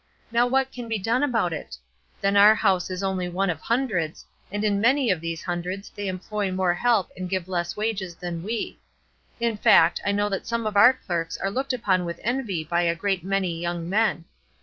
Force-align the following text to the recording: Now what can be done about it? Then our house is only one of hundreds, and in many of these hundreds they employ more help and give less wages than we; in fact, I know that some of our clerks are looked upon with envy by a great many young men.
Now 0.31 0.47
what 0.47 0.71
can 0.71 0.87
be 0.89 0.97
done 0.97 1.21
about 1.21 1.53
it? 1.53 1.77
Then 2.21 2.35
our 2.35 2.55
house 2.55 2.89
is 2.89 3.03
only 3.03 3.29
one 3.29 3.51
of 3.51 3.61
hundreds, 3.61 4.25
and 4.51 4.63
in 4.63 4.81
many 4.81 5.11
of 5.11 5.21
these 5.21 5.43
hundreds 5.43 5.91
they 5.91 6.07
employ 6.07 6.51
more 6.51 6.73
help 6.73 7.11
and 7.15 7.29
give 7.29 7.47
less 7.47 7.77
wages 7.77 8.15
than 8.15 8.41
we; 8.41 8.79
in 9.39 9.57
fact, 9.57 10.01
I 10.03 10.11
know 10.11 10.27
that 10.29 10.47
some 10.47 10.65
of 10.65 10.75
our 10.75 10.93
clerks 10.93 11.37
are 11.37 11.51
looked 11.51 11.71
upon 11.71 12.03
with 12.03 12.19
envy 12.23 12.63
by 12.63 12.81
a 12.81 12.95
great 12.95 13.23
many 13.23 13.61
young 13.61 13.87
men. 13.87 14.25